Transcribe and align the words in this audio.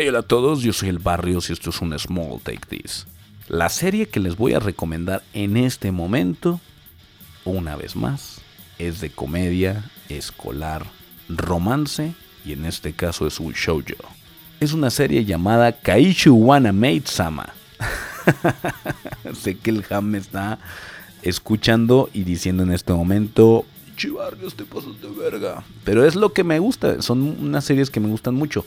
Hola 0.00 0.20
a 0.20 0.22
todos, 0.22 0.62
yo 0.62 0.72
soy 0.72 0.90
el 0.90 1.00
Barrios 1.00 1.50
y 1.50 1.52
esto 1.52 1.70
es 1.70 1.80
un 1.80 1.98
Small 1.98 2.38
Take 2.40 2.60
This. 2.68 3.08
La 3.48 3.68
serie 3.68 4.06
que 4.06 4.20
les 4.20 4.36
voy 4.36 4.54
a 4.54 4.60
recomendar 4.60 5.24
en 5.32 5.56
este 5.56 5.90
momento, 5.90 6.60
una 7.44 7.74
vez 7.74 7.96
más, 7.96 8.40
es 8.78 9.00
de 9.00 9.10
comedia, 9.10 9.90
escolar, 10.08 10.86
romance 11.28 12.14
y 12.44 12.52
en 12.52 12.64
este 12.64 12.92
caso 12.92 13.26
es 13.26 13.40
un 13.40 13.54
shoujo. 13.54 14.08
Es 14.60 14.72
una 14.72 14.90
serie 14.90 15.24
llamada 15.24 15.72
Kaishu 15.72 16.32
Wana 16.32 16.72
Maid 16.72 17.06
Sama. 17.06 17.52
sé 19.34 19.58
que 19.58 19.70
el 19.70 19.84
Ham 19.90 20.04
me 20.04 20.18
está 20.18 20.60
escuchando 21.22 22.08
y 22.14 22.22
diciendo 22.22 22.62
en 22.62 22.70
este 22.70 22.92
momento, 22.92 23.66
Chivarrios, 23.96 24.54
te 24.54 24.64
pasas 24.64 25.00
de 25.02 25.08
verga. 25.08 25.64
Pero 25.84 26.06
es 26.06 26.14
lo 26.14 26.32
que 26.32 26.44
me 26.44 26.60
gusta, 26.60 27.02
son 27.02 27.36
unas 27.40 27.64
series 27.64 27.90
que 27.90 27.98
me 27.98 28.06
gustan 28.06 28.36
mucho. 28.36 28.64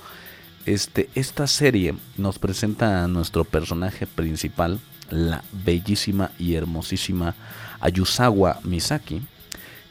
Este, 0.65 1.09
esta 1.15 1.47
serie 1.47 1.95
nos 2.17 2.38
presenta 2.38 3.03
a 3.03 3.07
nuestro 3.07 3.45
personaje 3.45 4.05
principal, 4.05 4.79
la 5.09 5.43
bellísima 5.52 6.31
y 6.38 6.53
hermosísima 6.53 7.35
Ayusawa 7.79 8.59
Misaki, 8.63 9.21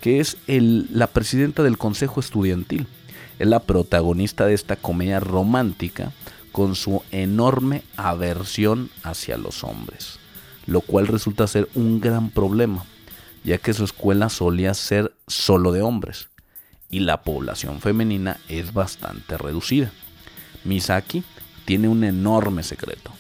que 0.01 0.21
es 0.21 0.37
la 0.47 1.09
presidenta 1.09 1.63
del 1.63 1.77
Consejo 1.77 2.21
Estudiantil. 2.21 2.87
Es 3.39 3.49
la 3.49 3.61
protagonista 3.61 4.47
de 4.47 4.55
esta 4.55 4.77
comedia 4.77 5.19
romántica 5.19 6.13
con 6.53 6.75
su 6.75 7.03
enorme 7.11 7.83
aversión 7.97 8.91
hacia 9.03 9.39
los 9.39 9.65
hombres, 9.65 10.19
lo 10.67 10.83
cual 10.83 11.07
resulta 11.07 11.47
ser 11.47 11.69
un 11.75 12.01
gran 12.01 12.31
problema, 12.31 12.85
ya 13.45 13.59
que 13.59 13.73
su 13.73 13.85
escuela 13.85 14.29
solía 14.29 14.75
ser 14.75 15.13
solo 15.27 15.73
de 15.73 15.83
hombres 15.83 16.29
y 16.91 17.01
la 17.01 17.23
población 17.23 17.81
femenina 17.81 18.39
es 18.49 18.73
bastante 18.73 19.39
reducida. 19.39 19.91
Misaki 20.65 21.25
tiene 21.65 21.89
un 21.89 22.05
enorme 22.05 22.63
secreto, 22.63 23.13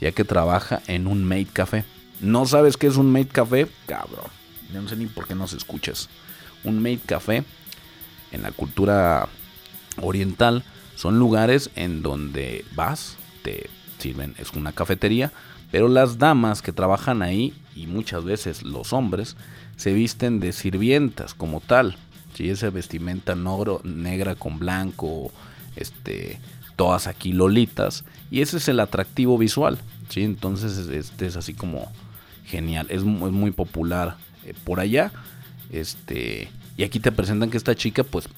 ya 0.00 0.12
que 0.12 0.24
trabaja 0.24 0.82
en 0.86 1.06
un 1.06 1.24
maid 1.24 1.48
café. 1.52 1.84
¿No 2.20 2.46
sabes 2.46 2.76
qué 2.76 2.86
es 2.86 2.96
un 2.96 3.10
maid 3.12 3.28
café? 3.30 3.68
Cabrón, 3.86 4.30
no 4.72 4.88
sé 4.88 4.96
ni 4.96 5.06
por 5.06 5.26
qué 5.26 5.34
no 5.34 5.46
se 5.46 5.56
escuchas. 5.56 6.08
Un 6.64 6.82
maid 6.82 7.00
café 7.06 7.44
en 8.32 8.42
la 8.42 8.52
cultura 8.52 9.28
oriental 10.00 10.64
son 10.94 11.18
lugares 11.18 11.70
en 11.74 12.02
donde 12.02 12.64
vas, 12.74 13.16
te 13.42 13.68
sirven, 13.98 14.34
es 14.38 14.52
una 14.52 14.72
cafetería, 14.72 15.32
pero 15.70 15.88
las 15.88 16.18
damas 16.18 16.62
que 16.62 16.72
trabajan 16.72 17.22
ahí 17.22 17.54
y 17.74 17.86
muchas 17.86 18.24
veces 18.24 18.62
los 18.62 18.92
hombres 18.92 19.36
se 19.76 19.92
visten 19.92 20.40
de 20.40 20.52
sirvientas 20.52 21.34
como 21.34 21.60
tal. 21.60 21.96
Si 22.34 22.50
esa 22.50 22.70
vestimenta 22.70 23.34
negro, 23.34 23.80
negra 23.84 24.34
con 24.34 24.58
blanco, 24.58 25.32
este, 25.76 26.38
todas 26.76 27.06
aquí 27.06 27.32
lolitas 27.32 28.04
y 28.30 28.42
ese 28.42 28.58
es 28.58 28.68
el 28.68 28.80
atractivo 28.80 29.38
visual, 29.38 29.78
¿sí? 30.08 30.22
Entonces 30.22 30.76
este 30.88 31.26
es 31.26 31.36
así 31.36 31.54
como 31.54 31.90
genial, 32.44 32.86
es, 32.90 33.02
muy 33.02 33.50
popular 33.50 34.16
eh, 34.44 34.54
por 34.64 34.80
allá, 34.80 35.10
este 35.70 36.48
y 36.76 36.84
aquí 36.84 37.00
te 37.00 37.10
presentan 37.12 37.50
que 37.50 37.56
esta 37.56 37.74
chica 37.74 38.04
pues 38.04 38.28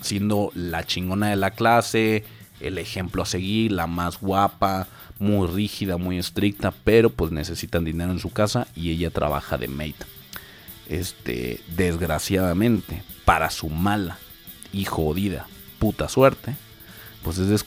siendo 0.00 0.50
la 0.54 0.84
chingona 0.84 1.30
de 1.30 1.36
la 1.36 1.50
clase, 1.50 2.24
el 2.60 2.78
ejemplo 2.78 3.22
a 3.22 3.26
seguir, 3.26 3.72
la 3.72 3.86
más 3.86 4.20
guapa, 4.20 4.86
muy 5.18 5.46
rígida, 5.46 5.96
muy 5.96 6.18
estricta, 6.18 6.72
pero 6.84 7.10
pues 7.10 7.32
necesitan 7.32 7.84
dinero 7.84 8.12
en 8.12 8.18
su 8.18 8.30
casa 8.30 8.66
y 8.74 8.90
ella 8.90 9.10
trabaja 9.10 9.58
de 9.58 9.68
maid. 9.68 9.94
Este, 10.88 11.60
desgraciadamente, 11.76 13.02
para 13.24 13.50
su 13.50 13.68
mala 13.68 14.18
y 14.72 14.84
jodida 14.84 15.46
puta 15.78 16.08
suerte, 16.08 16.56
pues 17.26 17.38
es, 17.38 17.64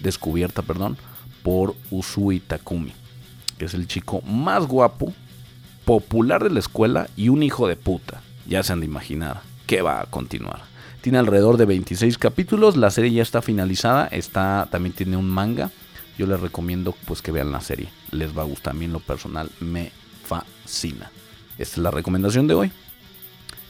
descubierta, 0.00 0.62
perdón, 0.62 0.96
por 1.42 1.74
Usui 1.90 2.40
Takumi, 2.40 2.94
que 3.58 3.66
es 3.66 3.74
el 3.74 3.86
chico 3.86 4.22
más 4.22 4.66
guapo, 4.66 5.12
popular 5.84 6.42
de 6.42 6.48
la 6.48 6.60
escuela 6.60 7.10
y 7.14 7.28
un 7.28 7.42
hijo 7.42 7.68
de 7.68 7.76
puta. 7.76 8.22
Ya 8.46 8.62
se 8.62 8.72
han 8.72 8.80
de 8.80 8.86
imaginar 8.86 9.42
que 9.66 9.82
va 9.82 10.00
a 10.00 10.06
continuar. 10.06 10.62
Tiene 11.02 11.18
alrededor 11.18 11.58
de 11.58 11.66
26 11.66 12.16
capítulos, 12.16 12.78
la 12.78 12.90
serie 12.90 13.12
ya 13.12 13.22
está 13.22 13.42
finalizada, 13.42 14.06
está 14.06 14.66
también 14.70 14.94
tiene 14.94 15.18
un 15.18 15.28
manga. 15.28 15.70
Yo 16.16 16.26
les 16.26 16.40
recomiendo 16.40 16.94
pues 17.04 17.20
que 17.20 17.32
vean 17.32 17.52
la 17.52 17.60
serie, 17.60 17.90
les 18.12 18.34
va 18.36 18.40
a 18.40 18.46
gustar 18.46 18.70
a 18.70 18.78
mí 18.78 18.86
lo 18.86 19.00
personal, 19.00 19.50
me 19.60 19.92
fascina. 20.24 21.10
Esta 21.58 21.74
es 21.74 21.78
la 21.78 21.90
recomendación 21.90 22.46
de 22.46 22.54
hoy. 22.54 22.72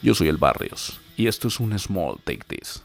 Yo 0.01 0.15
soy 0.15 0.29
el 0.29 0.37
Barrios 0.37 1.01
y 1.17 1.27
esto 1.27 1.49
es 1.49 1.59
un 1.59 1.77
Small 1.77 2.15
Take 2.23 2.45
This. 2.47 2.81